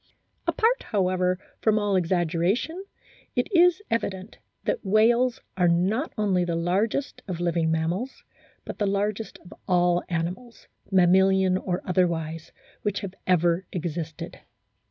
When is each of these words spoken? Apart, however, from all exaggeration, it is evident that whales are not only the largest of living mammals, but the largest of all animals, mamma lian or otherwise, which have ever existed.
Apart, 0.47 0.81
however, 0.87 1.37
from 1.61 1.77
all 1.77 1.95
exaggeration, 1.95 2.85
it 3.35 3.47
is 3.51 3.83
evident 3.91 4.39
that 4.63 4.83
whales 4.83 5.39
are 5.55 5.67
not 5.67 6.11
only 6.17 6.43
the 6.43 6.55
largest 6.55 7.21
of 7.27 7.39
living 7.39 7.69
mammals, 7.69 8.23
but 8.65 8.79
the 8.79 8.87
largest 8.87 9.37
of 9.45 9.53
all 9.67 10.01
animals, 10.09 10.67
mamma 10.91 11.19
lian 11.25 11.55
or 11.63 11.83
otherwise, 11.85 12.51
which 12.81 13.01
have 13.01 13.13
ever 13.27 13.67
existed. 13.71 14.39